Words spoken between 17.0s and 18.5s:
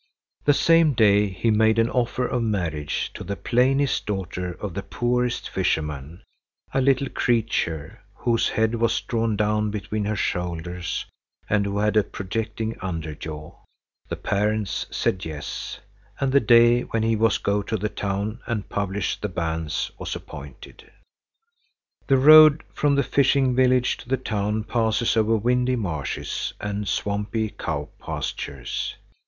he was to go to the town